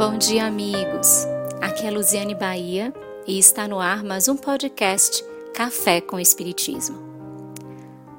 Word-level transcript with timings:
Bom 0.00 0.16
dia, 0.16 0.46
amigos. 0.46 1.26
Aqui 1.60 1.86
é 1.86 1.90
Luziane 1.90 2.34
Bahia 2.34 2.90
e 3.26 3.38
está 3.38 3.68
no 3.68 3.78
ar 3.78 4.02
mais 4.02 4.28
um 4.28 4.34
podcast 4.34 5.22
Café 5.52 6.00
com 6.00 6.18
Espiritismo. 6.18 6.96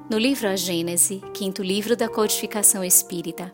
No 0.08 0.16
livro 0.16 0.46
A 0.46 0.54
Gênese, 0.54 1.20
quinto 1.34 1.60
livro 1.60 1.96
da 1.96 2.08
codificação 2.08 2.84
espírita, 2.84 3.52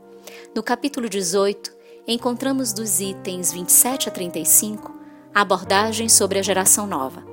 no 0.54 0.62
capítulo 0.62 1.08
18, 1.08 1.72
encontramos 2.06 2.74
dos 2.74 3.00
itens 3.00 3.50
27 3.50 4.10
a 4.10 4.12
35 4.12 4.92
a 5.34 5.40
abordagem 5.40 6.06
sobre 6.06 6.38
a 6.38 6.42
geração 6.42 6.86
nova, 6.86 7.24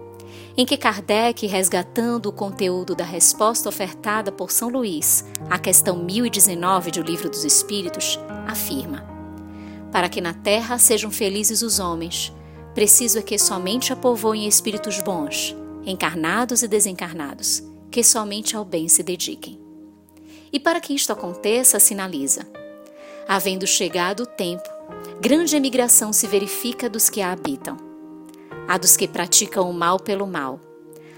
em 0.55 0.65
que 0.65 0.77
Kardec, 0.77 1.45
resgatando 1.45 2.27
o 2.27 2.31
conteúdo 2.31 2.95
da 2.95 3.03
resposta 3.03 3.67
ofertada 3.67 4.31
por 4.31 4.49
São 4.49 4.69
Luís 4.69 5.25
à 5.49 5.59
questão 5.59 5.97
1019 5.97 6.91
do 6.91 7.01
Livro 7.01 7.29
dos 7.29 7.43
Espíritos, 7.43 8.17
afirma: 8.47 9.14
Para 9.95 10.09
que 10.09 10.19
na 10.19 10.33
terra 10.33 10.77
sejam 10.77 11.09
felizes 11.09 11.61
os 11.61 11.79
homens, 11.79 12.33
preciso 12.73 13.17
é 13.17 13.21
que 13.21 13.39
somente 13.39 13.93
a 13.93 13.95
espíritos 14.45 14.99
bons, 14.99 15.55
encarnados 15.85 16.61
e 16.63 16.67
desencarnados, 16.67 17.63
que 17.89 18.03
somente 18.03 18.57
ao 18.57 18.65
bem 18.65 18.89
se 18.89 19.01
dediquem. 19.01 19.57
E 20.51 20.59
para 20.59 20.81
que 20.81 20.93
isto 20.93 21.13
aconteça, 21.13 21.79
sinaliza: 21.79 22.45
havendo 23.25 23.65
chegado 23.65 24.23
o 24.23 24.25
tempo, 24.25 24.67
grande 25.21 25.55
emigração 25.55 26.11
se 26.11 26.27
verifica 26.27 26.89
dos 26.89 27.09
que 27.09 27.21
a 27.21 27.31
habitam. 27.31 27.77
A 28.67 28.77
dos 28.77 28.97
que 28.97 29.07
praticam 29.07 29.69
o 29.69 29.73
mal 29.73 29.97
pelo 29.97 30.27
mal, 30.27 30.59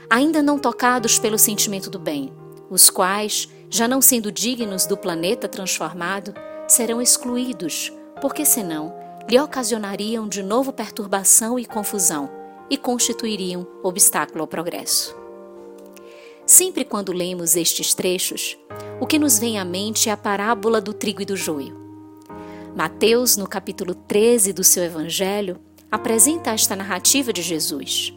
ainda 0.08 0.44
não 0.44 0.59
tocados 0.59 1.17
pelo 1.17 1.39
sentimento 1.39 1.89
do 1.89 1.97
bem, 1.97 2.31
os 2.69 2.91
quais, 2.91 3.50
já 3.72 3.88
não 3.88 4.03
sendo 4.03 4.31
dignos 4.31 4.86
do 4.86 4.95
planeta 4.95 5.47
transformado, 5.47 6.31
serão 6.67 7.02
excluídos, 7.02 7.91
porque 8.22 8.46
senão 8.46 8.94
lhe 9.30 9.40
ocasionariam 9.40 10.28
de 10.28 10.42
novo 10.42 10.72
perturbação 10.72 11.60
e 11.60 11.66
confusão 11.66 12.30
e 12.70 12.78
constituiriam 12.78 13.68
obstáculo 13.84 14.42
ao 14.42 14.48
progresso. 14.48 15.16
Sempre 16.46 16.86
quando 16.86 17.12
lemos 17.12 17.58
estes 17.58 17.94
trechos, 17.94 18.58
o 19.02 19.06
que 19.06 19.20
nos 19.20 19.38
vem 19.38 19.59
à 19.59 19.66
mente 19.66 20.09
é 20.09 20.14
a 20.14 20.18
parábola 20.18 20.80
do 20.80 20.94
trigo 20.94 21.22
e 21.22 21.26
do 21.26 21.36
joio. 21.36 21.76
Mateus, 22.74 23.36
no 23.36 23.48
capítulo 23.48 23.94
13 23.94 24.54
do 24.54 24.64
seu 24.64 24.84
Evangelho, 24.84 25.59
apresenta 25.92 26.52
esta 26.52 26.76
narrativa 26.76 27.34
de 27.34 27.42
Jesus. 27.42 28.14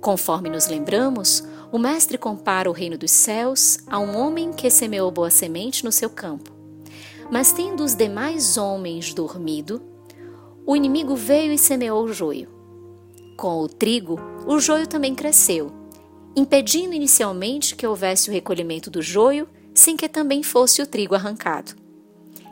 Conforme 0.00 0.48
nos 0.48 0.66
lembramos, 0.66 1.44
o 1.70 1.78
Mestre 1.78 2.16
compara 2.16 2.70
o 2.70 2.72
reino 2.72 2.96
dos 2.96 3.10
céus 3.10 3.80
a 3.86 3.98
um 3.98 4.16
homem 4.16 4.52
que 4.52 4.70
semeou 4.70 5.10
boa 5.10 5.30
semente 5.30 5.84
no 5.84 5.92
seu 5.92 6.08
campo. 6.08 6.55
Mas 7.30 7.52
tendo 7.52 7.82
os 7.82 7.94
demais 7.94 8.56
homens 8.56 9.12
dormido, 9.12 9.82
o 10.64 10.76
inimigo 10.76 11.14
veio 11.14 11.52
e 11.52 11.58
semeou 11.58 12.04
o 12.04 12.12
joio. 12.12 12.48
Com 13.36 13.60
o 13.60 13.68
trigo, 13.68 14.18
o 14.46 14.58
joio 14.58 14.86
também 14.86 15.14
cresceu, 15.14 15.72
impedindo 16.34 16.94
inicialmente 16.94 17.76
que 17.76 17.86
houvesse 17.86 18.30
o 18.30 18.32
recolhimento 18.32 18.90
do 18.90 19.02
joio, 19.02 19.48
sem 19.74 19.96
que 19.96 20.08
também 20.08 20.42
fosse 20.42 20.80
o 20.80 20.86
trigo 20.86 21.14
arrancado. 21.14 21.72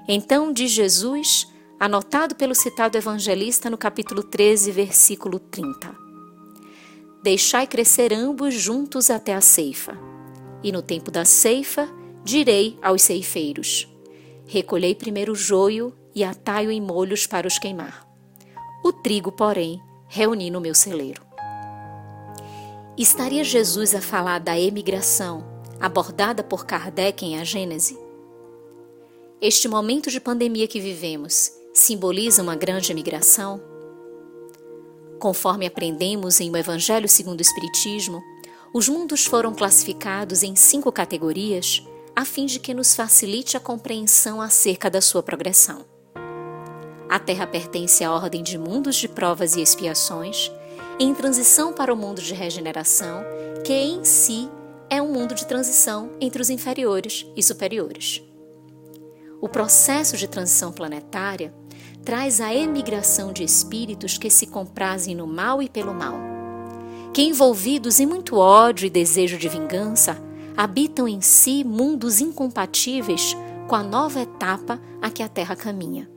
Então 0.07 0.53
diz 0.53 0.71
Jesus 0.71 1.47
anotado 1.81 2.35
pelo 2.35 2.55
citado 2.55 2.97
evangelista 2.97 3.71
no 3.71 3.79
capítulo 3.79 4.23
13, 4.23 4.71
versículo 4.71 5.39
30. 5.39 5.95
Deixai 7.23 7.67
crescer 7.67 8.13
ambos 8.13 8.55
juntos 8.55 9.11
até 9.11 9.35
a 9.35 9.41
ceifa. 9.41 9.99
E 10.63 10.71
no 10.71 10.83
tempo 10.83 11.11
da 11.11 11.25
ceifa, 11.25 11.89
direi 12.23 12.79
aos 12.83 13.03
ceifeiros: 13.03 13.89
Recolhei 14.47 14.95
primeiro 14.95 15.33
o 15.33 15.37
joio 15.37 15.95
e 16.15 16.23
atai-o 16.23 16.71
em 16.71 16.81
molhos 16.81 17.27
para 17.27 17.47
os 17.47 17.59
queimar. 17.59 18.07
O 18.85 18.93
trigo, 18.93 19.33
porém, 19.33 19.81
reuni 20.07 20.51
no 20.51 20.61
meu 20.61 20.75
celeiro. 20.75 21.23
Estaria 22.97 23.43
Jesus 23.43 23.95
a 23.95 24.01
falar 24.01 24.39
da 24.39 24.59
emigração 24.59 25.45
abordada 25.81 26.43
por 26.45 26.65
Kardec 26.65 27.25
em 27.25 27.39
A 27.39 27.45
Gênese? 27.45 27.99
Este 29.41 29.67
momento 29.67 30.11
de 30.11 30.21
pandemia 30.21 30.69
que 30.69 30.81
vivemos 30.81 31.51
simboliza 31.75 32.43
uma 32.43 32.55
grande 32.55 32.93
emigração? 32.93 33.61
Conforme 35.19 35.67
aprendemos 35.67 36.41
em 36.41 36.51
O 36.51 36.57
Evangelho 36.57 37.09
segundo 37.09 37.41
o 37.41 37.43
Espiritismo, 37.43 38.23
os 38.73 38.89
mundos 38.89 39.25
foram 39.27 39.55
classificados 39.55 40.43
em 40.43 40.55
cinco 40.55 40.93
categorias 40.93 41.83
a 42.17 42.25
fim 42.25 42.47
de 42.47 42.61
que 42.61 42.73
nos 42.73 42.95
facilite 42.95 43.57
a 43.57 43.61
compreensão 43.61 44.41
acerca 44.41 44.89
da 44.89 45.01
sua 45.01 45.23
progressão. 45.23 45.85
A 47.09 47.19
Terra 47.19 47.47
pertence 47.47 48.03
à 48.05 48.13
ordem 48.13 48.43
de 48.43 48.57
mundos 48.57 48.97
de 48.97 49.09
provas 49.09 49.57
e 49.57 49.61
expiações, 49.61 50.51
em 50.99 51.15
transição 51.15 51.73
para 51.73 51.93
o 51.93 51.97
mundo 51.97 52.23
de 52.23 52.35
regeneração, 52.35 53.25
que 53.65 53.73
em 53.73 54.05
si 54.05 54.49
é 54.89 55.03
um 55.03 55.13
mundo 55.13 55.35
de 55.35 55.47
transição 55.47 56.13
entre 56.21 56.41
os 56.41 56.51
inferiores 56.51 57.27
e 57.37 57.43
superiores. 57.43 58.23
O 59.41 59.49
processo 59.49 60.17
de 60.17 60.29
transição 60.29 60.73
planetária 60.73 61.53
traz 62.05 62.41
a 62.41 62.55
emigração 62.55 63.33
de 63.33 63.43
espíritos 63.43 64.17
que 64.17 64.31
se 64.31 64.47
comprazem 64.47 65.15
no 65.15 65.27
mal 65.27 65.61
e 65.63 65.69
pelo 65.69 65.93
mal, 65.93 66.15
que 67.13 67.23
envolvidos 67.23 67.99
em 67.99 68.07
muito 68.07 68.37
ódio 68.37 68.87
e 68.87 68.91
desejo 68.91 69.37
de 69.37 69.49
vingança, 69.49 70.23
habitam 70.57 71.09
em 71.09 71.21
si 71.21 71.65
mundos 71.65 72.21
incompatíveis 72.21 73.37
com 73.69 73.75
a 73.75 73.83
nova 73.83 74.21
etapa 74.21 74.81
a 75.01 75.11
que 75.11 75.23
a 75.23 75.29
Terra 75.29 75.57
caminha. 75.57 76.09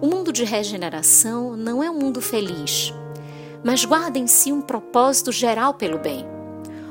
O 0.00 0.06
mundo 0.06 0.32
de 0.32 0.44
regeneração 0.44 1.56
não 1.56 1.82
é 1.82 1.90
um 1.90 1.98
mundo 1.98 2.20
feliz, 2.20 2.92
mas 3.62 3.84
guarda 3.84 4.18
em 4.18 4.26
si 4.26 4.52
um 4.52 4.60
propósito 4.60 5.30
geral 5.30 5.74
pelo 5.74 5.98
bem, 5.98 6.26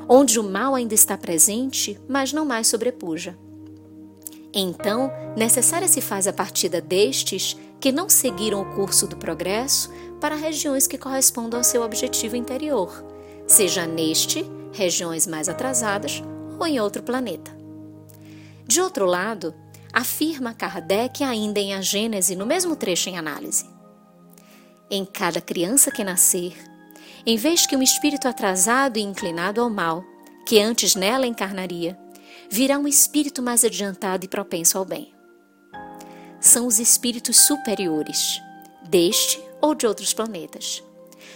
onde 0.07 0.39
o 0.39 0.43
mal 0.43 0.75
ainda 0.75 0.93
está 0.93 1.17
presente, 1.17 1.99
mas 2.07 2.31
não 2.31 2.45
mais 2.45 2.67
sobrepuja. 2.67 3.37
Então, 4.53 5.11
necessária 5.35 5.87
se 5.87 6.01
faz 6.01 6.27
a 6.27 6.33
partida 6.33 6.81
destes 6.81 7.57
que 7.79 7.91
não 7.91 8.09
seguiram 8.09 8.61
o 8.61 8.75
curso 8.75 9.07
do 9.07 9.17
progresso 9.17 9.91
para 10.19 10.35
regiões 10.35 10.87
que 10.87 10.97
correspondam 10.97 11.59
ao 11.59 11.63
seu 11.63 11.81
objetivo 11.81 12.35
interior, 12.35 13.03
seja 13.47 13.87
neste, 13.87 14.45
regiões 14.73 15.27
mais 15.27 15.49
atrasadas, 15.49 16.23
ou 16.59 16.65
em 16.65 16.79
outro 16.79 17.03
planeta. 17.03 17.51
De 18.67 18.79
outro 18.79 19.05
lado, 19.05 19.53
afirma 19.91 20.53
Kardec 20.53 21.23
ainda 21.23 21.59
em 21.59 21.73
A 21.73 21.81
Gênese, 21.81 22.35
no 22.35 22.45
mesmo 22.45 22.75
trecho 22.75 23.09
em 23.09 23.17
análise. 23.17 23.65
Em 24.89 25.05
cada 25.05 25.41
criança 25.41 25.91
que 25.91 26.03
nascer, 26.03 26.55
em 27.25 27.37
vez 27.37 27.65
que 27.65 27.75
um 27.75 27.83
espírito 27.83 28.27
atrasado 28.27 28.97
e 28.97 29.01
inclinado 29.01 29.61
ao 29.61 29.69
mal, 29.69 30.03
que 30.45 30.59
antes 30.59 30.95
nela 30.95 31.27
encarnaria, 31.27 31.97
virá 32.49 32.77
um 32.77 32.87
espírito 32.87 33.41
mais 33.41 33.63
adiantado 33.63 34.25
e 34.25 34.27
propenso 34.27 34.77
ao 34.77 34.85
bem. 34.85 35.13
São 36.39 36.65
os 36.65 36.79
espíritos 36.79 37.37
superiores, 37.37 38.41
deste 38.89 39.41
ou 39.61 39.75
de 39.75 39.85
outros 39.85 40.13
planetas. 40.13 40.83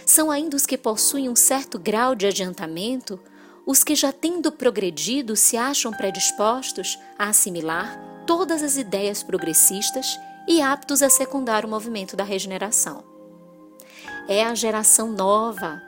São 0.04 0.30
ainda 0.30 0.56
os 0.56 0.66
que 0.66 0.76
possuem 0.76 1.28
um 1.28 1.36
certo 1.36 1.78
grau 1.78 2.14
de 2.14 2.26
adiantamento, 2.26 3.18
os 3.64 3.82
que 3.82 3.94
já 3.94 4.12
tendo 4.12 4.52
progredido 4.52 5.34
se 5.34 5.56
acham 5.56 5.92
predispostos 5.92 6.98
a 7.18 7.28
assimilar 7.28 7.98
todas 8.26 8.62
as 8.62 8.76
ideias 8.76 9.22
progressistas 9.22 10.18
e 10.46 10.62
aptos 10.62 11.02
a 11.02 11.08
secundar 11.08 11.64
o 11.64 11.68
movimento 11.68 12.16
da 12.16 12.24
regeneração. 12.24 13.04
É 14.28 14.44
a 14.44 14.54
geração 14.54 15.10
nova, 15.10 15.80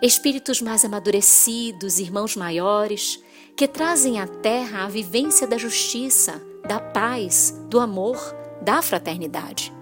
espíritos 0.00 0.60
mais 0.60 0.84
amadurecidos, 0.84 1.98
irmãos 1.98 2.36
maiores, 2.36 3.22
que 3.56 3.66
trazem 3.66 4.20
à 4.20 4.26
Terra 4.26 4.84
a 4.84 4.88
vivência 4.88 5.46
da 5.46 5.58
justiça, 5.58 6.40
da 6.66 6.78
paz, 6.78 7.54
do 7.68 7.80
amor, 7.80 8.16
da 8.62 8.80
fraternidade. 8.80 9.72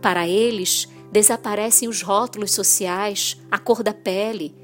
Para 0.00 0.26
eles, 0.26 0.88
desaparecem 1.10 1.88
os 1.88 2.02
rótulos 2.02 2.52
sociais, 2.52 3.36
a 3.50 3.58
cor 3.58 3.82
da 3.82 3.94
pele, 3.94 4.54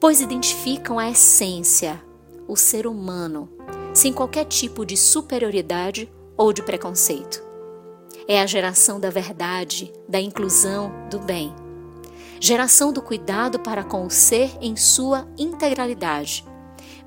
pois 0.00 0.20
identificam 0.20 0.98
a 0.98 1.10
essência, 1.10 2.02
o 2.48 2.56
ser 2.56 2.86
humano, 2.86 3.48
sem 3.94 4.12
qualquer 4.12 4.44
tipo 4.44 4.84
de 4.84 4.96
superioridade 4.96 6.10
ou 6.36 6.52
de 6.52 6.62
preconceito. 6.62 7.42
É 8.26 8.40
a 8.40 8.46
geração 8.46 8.98
da 9.00 9.10
verdade, 9.10 9.92
da 10.08 10.20
inclusão, 10.20 10.92
do 11.10 11.18
bem. 11.18 11.54
Geração 12.40 12.92
do 12.92 13.00
cuidado 13.00 13.60
para 13.60 13.84
com 13.84 14.04
o 14.04 14.10
ser 14.10 14.50
em 14.60 14.76
sua 14.76 15.28
integralidade 15.38 16.44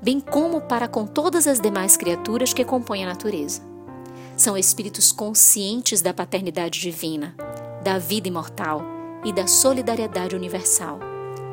bem 0.02 0.20
como 0.20 0.60
para 0.60 0.88
com 0.88 1.06
todas 1.06 1.46
as 1.46 1.60
demais 1.60 1.96
criaturas 1.96 2.52
que 2.52 2.64
compõem 2.64 3.04
a 3.04 3.08
natureza. 3.08 3.62
São 4.36 4.56
espíritos 4.56 5.12
conscientes 5.12 6.02
da 6.02 6.12
paternidade 6.12 6.80
divina, 6.80 7.34
da 7.86 7.98
vida 7.98 8.26
imortal 8.26 8.82
e 9.24 9.32
da 9.32 9.46
solidariedade 9.46 10.34
universal, 10.34 10.98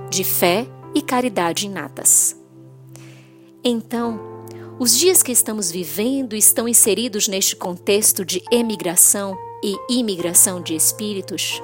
de 0.10 0.24
fé 0.24 0.66
e 0.96 1.00
caridade 1.00 1.68
inatas. 1.68 2.36
Então, 3.64 4.20
os 4.80 4.98
dias 4.98 5.22
que 5.22 5.32
estamos 5.32 5.70
vivendo 5.70 6.36
estão 6.36 6.68
inseridos 6.68 7.28
neste 7.28 7.56
contexto 7.56 8.26
de 8.26 8.42
emigração 8.52 9.38
e 9.64 9.78
imigração 9.88 10.60
de 10.60 10.76
espíritos, 10.76 11.62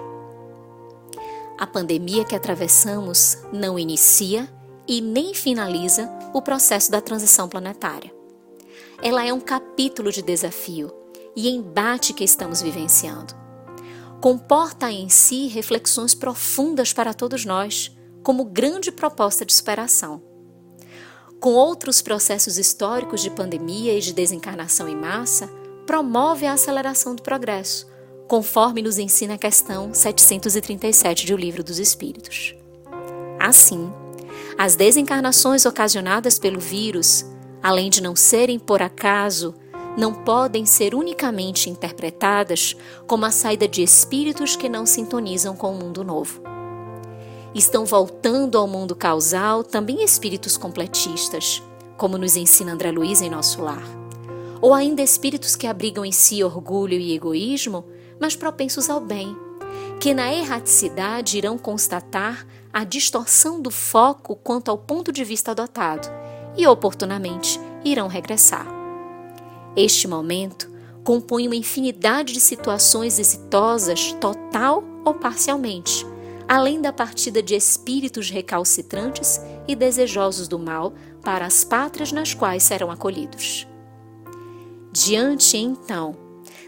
A 1.57 1.68
pandemia 1.68 2.24
que 2.24 2.36
atravessamos 2.36 3.38
não 3.51 3.77
inicia 3.77 4.48
e 4.88 5.01
nem 5.01 5.33
finaliza 5.33 6.10
o 6.33 6.42
processo 6.42 6.89
da 6.89 7.01
transição 7.01 7.50
planetária. 7.50 8.13
Ela 9.04 9.25
é 9.25 9.33
um 9.33 9.42
capítulo 9.42 10.10
de 10.10 10.22
desafio 10.22 10.89
e 11.36 11.50
embate 11.50 12.13
que 12.13 12.24
estamos 12.24 12.62
vivenciando. 12.62 13.49
Comporta 14.21 14.92
em 14.92 15.07
si 15.07 15.48
reflexões 15.48 16.13
profundas 16.13 16.92
para 16.92 17.13
todos 17.13 17.45
nós, 17.45 17.95
como 18.21 18.44
grande 18.44 18.92
proposta 18.92 19.45
de 19.45 19.54
superação. 19.54 20.21
Com 21.39 21.54
outros 21.54 22.01
processos 22.01 22.57
históricos 22.57 23.21
de 23.21 23.30
pandemia 23.30 23.98
e 23.98 24.01
de 24.01 24.12
desencarnação 24.12 24.89
em 24.89 24.95
massa, 24.95 25.48
promove 25.88 26.45
a 26.45 26.54
aceleração 26.54 27.16
do 27.16 27.24
progresso, 27.24 27.88
conforme 28.27 28.81
nos 28.81 28.98
ensina 28.98 29.36
a 29.36 29.38
questão 29.38 29.94
737 29.94 31.25
do 31.25 31.38
Livro 31.38 31.63
dos 31.63 31.80
Espíritos. 31.80 32.54
Assim, 33.39 33.89
as 34.57 34.75
desencarnações 34.75 35.65
ocasionadas 35.65 36.38
pelo 36.38 36.60
vírus, 36.60 37.25
além 37.63 37.89
de 37.89 38.04
não 38.04 38.18
serem 38.18 38.60
por 38.60 38.81
acaso, 38.81 39.56
não 39.97 40.13
podem 40.13 40.65
ser 40.65 40.95
unicamente 40.95 41.69
interpretadas 41.69 42.75
como 43.07 43.25
a 43.25 43.31
saída 43.31 43.68
de 43.68 43.83
espíritos 43.83 44.56
que 44.56 44.69
não 44.69 44.86
sintonizam 44.86 45.56
com 45.56 45.74
o 45.74 45.77
mundo 45.77 46.03
novo. 46.03 46.41
Estão 47.53 47.86
voltando 47.86 48.57
ao 48.57 48.68
mundo 48.68 48.95
causal 48.95 49.63
também 49.63 50.03
espíritos 50.03 50.56
completistas, 50.56 51.63
como 51.97 52.18
nos 52.18 52.36
ensina 52.36 52.74
André 52.74 52.91
Luiz 52.91 53.21
em 53.21 53.30
nosso 53.30 53.62
lar. 53.62 53.83
Ou 54.62 54.74
ainda 54.74 55.01
espíritos 55.01 55.56
que 55.56 55.65
abrigam 55.68 56.06
em 56.06 56.12
si 56.12 56.44
orgulho 56.44 56.94
e 56.94 57.13
egoísmo, 57.13 57.86
mas 58.19 58.36
propensos 58.36 58.89
ao 58.89 59.00
bem, 59.00 59.36
que 60.00 60.13
na 60.13 60.31
erraticidade 60.31 61.38
irão 61.38 61.57
constatar 61.57 62.45
a 62.71 62.83
distorção 62.83 63.62
do 63.62 63.71
foco 63.71 64.36
quanto 64.36 64.69
ao 64.69 64.77
ponto 64.77 65.12
de 65.12 65.24
vista 65.24 65.51
adotado 65.51 66.07
e, 66.56 66.68
oportunamente, 66.68 67.59
irão 67.83 68.07
regressar. 68.07 68.78
Este 69.75 70.07
momento 70.07 70.69
compõe 71.04 71.48
uma 71.48 71.56
infinidade 71.56 72.33
de 72.33 72.39
situações 72.39 73.19
exitosas, 73.19 74.12
total 74.19 74.83
ou 75.06 75.13
parcialmente, 75.13 76.06
além 76.48 76.81
da 76.81 76.92
partida 76.92 77.42
de 77.42 77.56
espíritos 77.56 78.30
recalcitrantes 78.30 79.39
e 79.68 79.75
desejosos 79.75 80.48
do 80.48 80.60
mal 80.60 80.94
para 81.21 81.45
as 81.45 81.63
pátrias 81.63 82.12
nas 82.12 82.33
quais 82.33 82.63
serão 82.63 82.92
acolhidos. 82.92 83.68
Diante, 84.92 85.57
então, 85.57 86.15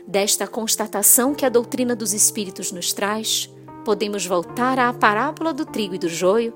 desta 0.08 0.48
constatação 0.48 1.34
que 1.34 1.46
a 1.46 1.50
doutrina 1.50 1.96
dos 1.96 2.14
espíritos 2.14 2.72
nos 2.72 2.94
traz, 2.94 3.50
podemos 3.84 4.26
voltar 4.26 4.78
à 4.78 4.94
parábola 4.94 5.54
do 5.54 5.66
trigo 5.66 5.96
e 5.96 6.00
do 6.00 6.08
joio 6.10 6.54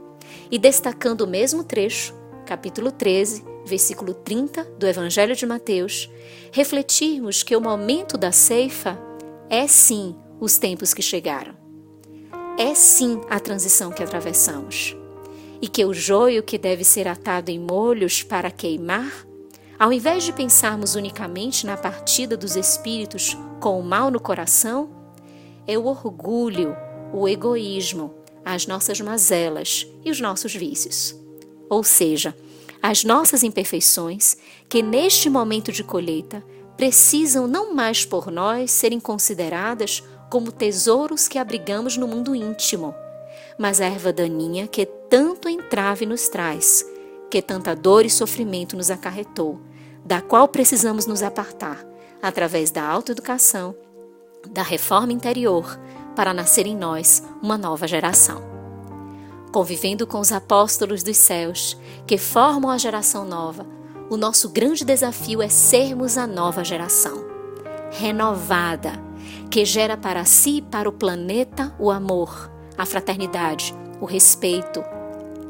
e, 0.52 0.60
destacando 0.60 1.22
o 1.22 1.28
mesmo 1.28 1.64
trecho, 1.64 2.14
capítulo 2.46 2.92
13, 2.92 3.44
versículo 3.66 4.14
30 4.14 4.64
do 4.78 4.88
Evangelho 4.88 5.36
de 5.36 5.46
Mateus, 5.46 6.10
refletirmos 6.52 7.44
que 7.44 7.56
o 7.56 7.62
momento 7.62 8.18
da 8.18 8.32
ceifa 8.32 8.98
é 9.50 9.68
sim 9.68 10.16
os 10.40 10.58
tempos 10.58 10.94
que 10.94 11.02
chegaram. 11.02 11.56
É 12.58 12.74
sim 12.74 13.20
a 13.30 13.40
transição 13.40 13.92
que 13.92 14.04
atravessamos. 14.04 14.96
E 15.62 15.68
que 15.68 15.84
o 15.84 15.94
joio 15.94 16.44
que 16.44 16.58
deve 16.58 16.84
ser 16.84 17.08
atado 17.08 17.50
em 17.50 17.60
molhos 17.60 18.22
para 18.22 18.52
queimar, 18.52 19.26
ao 19.80 19.92
invés 19.92 20.24
de 20.24 20.32
pensarmos 20.32 20.96
unicamente 20.96 21.66
na 21.66 21.76
partida 21.76 22.38
dos 22.38 22.56
espíritos 22.56 23.38
com 23.60 23.80
o 23.80 23.84
mal 23.84 24.12
no 24.12 24.20
coração, 24.20 24.90
é 25.68 25.78
o 25.78 25.86
orgulho, 25.86 26.76
o 27.12 27.28
egoísmo, 27.28 28.14
as 28.44 28.68
nossas 28.68 29.02
mazelas 29.02 29.88
e 30.04 30.12
os 30.12 30.22
nossos 30.22 30.54
vícios. 30.54 31.16
Ou 31.68 31.84
seja, 31.84 32.36
as 32.82 33.04
nossas 33.04 33.44
imperfeições, 33.44 34.38
que 34.70 34.82
neste 34.82 35.30
momento 35.30 35.72
de 35.72 35.84
colheita 35.84 36.44
precisam 36.78 37.48
não 37.48 37.74
mais 37.74 38.06
por 38.06 38.30
nós 38.30 38.72
serem 38.72 39.00
consideradas 39.00 40.04
como 40.30 40.52
tesouros 40.52 41.28
que 41.28 41.38
abrigamos 41.38 41.98
no 41.98 42.08
mundo 42.08 42.36
íntimo, 42.36 42.94
mas 43.58 43.80
a 43.80 43.86
erva 43.86 44.12
daninha 44.12 44.68
que 44.68 44.86
tanto 44.86 45.48
entrave 45.48 46.06
nos 46.06 46.28
traz, 46.28 46.86
que 47.30 47.42
tanta 47.42 47.76
dor 47.76 48.06
e 48.06 48.10
sofrimento 48.10 48.76
nos 48.76 48.92
acarretou, 48.92 49.60
da 50.04 50.22
qual 50.22 50.48
precisamos 50.48 51.06
nos 51.06 51.24
apartar 51.24 51.86
através 52.22 52.72
da 52.72 52.84
autoeducação, 52.84 53.76
da 54.52 54.62
reforma 54.62 55.14
interior, 55.14 55.80
para 56.16 56.34
nascer 56.34 56.66
em 56.66 56.76
nós 56.76 57.24
uma 57.42 57.58
nova 57.58 57.88
geração. 57.88 58.55
Convivendo 59.56 60.06
com 60.06 60.20
os 60.20 60.34
apóstolos 60.34 61.02
dos 61.02 61.16
céus, 61.16 61.78
que 62.06 62.18
formam 62.18 62.70
a 62.70 62.78
geração 62.78 63.24
nova, 63.24 63.66
o 64.10 64.18
nosso 64.18 64.50
grande 64.50 64.84
desafio 64.84 65.42
é 65.42 65.48
sermos 65.48 66.18
a 66.18 66.28
nova 66.28 66.62
geração, 66.62 67.26
renovada, 67.90 68.92
que 69.50 69.64
gera 69.64 69.96
para 69.96 70.26
si 70.26 70.58
e 70.58 70.62
para 70.62 70.90
o 70.90 70.92
planeta 70.92 71.74
o 71.80 71.90
amor, 71.90 72.52
a 72.78 72.86
fraternidade, 72.86 73.74
o 74.02 74.06
respeito, 74.06 74.84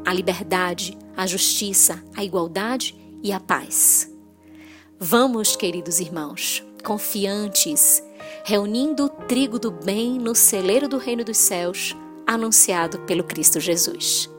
a 0.06 0.14
liberdade, 0.14 0.96
a 1.18 1.26
justiça, 1.26 2.00
a 2.16 2.24
igualdade 2.24 2.96
e 3.24 3.32
a 3.32 3.40
paz. 3.40 4.08
Vamos, 5.00 5.56
queridos 5.56 6.00
irmãos, 6.00 6.64
confiantes, 6.84 8.04
reunindo 8.44 9.06
o 9.06 9.10
trigo 9.10 9.58
do 9.58 9.72
bem 9.72 10.20
no 10.20 10.36
celeiro 10.36 10.88
do 10.88 11.00
reino 11.00 11.24
dos 11.24 11.38
céus, 11.38 11.98
anunciado 12.26 13.00
pelo 13.00 13.24
Cristo 13.24 13.60
Jesus. 13.60 14.30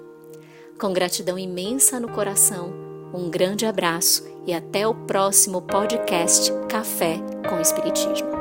Com 0.78 0.92
gratidão 0.92 1.38
imensa 1.38 1.98
no 1.98 2.08
coração, 2.08 2.72
um 3.14 3.30
grande 3.30 3.64
abraço 3.64 4.24
e 4.46 4.52
até 4.52 4.86
o 4.86 4.94
próximo 4.94 5.62
podcast 5.62 6.52
Café 6.68 7.18
com 7.48 7.60
Espiritismo. 7.60 8.35